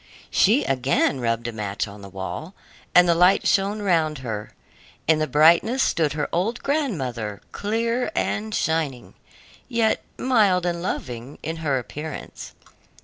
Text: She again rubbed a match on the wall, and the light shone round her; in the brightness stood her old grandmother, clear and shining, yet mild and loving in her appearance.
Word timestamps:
She 0.31 0.63
again 0.63 1.19
rubbed 1.19 1.47
a 1.47 1.51
match 1.51 1.87
on 1.87 2.01
the 2.01 2.09
wall, 2.09 2.55
and 2.95 3.07
the 3.07 3.13
light 3.13 3.45
shone 3.47 3.83
round 3.83 4.17
her; 4.25 4.55
in 5.07 5.19
the 5.19 5.27
brightness 5.27 5.83
stood 5.83 6.13
her 6.13 6.27
old 6.31 6.63
grandmother, 6.63 7.39
clear 7.51 8.11
and 8.15 8.51
shining, 8.55 9.13
yet 9.69 10.01
mild 10.17 10.65
and 10.65 10.81
loving 10.81 11.37
in 11.43 11.57
her 11.57 11.77
appearance. 11.77 12.53